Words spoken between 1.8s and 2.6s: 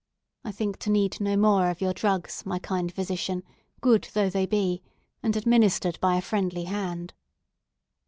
drugs, my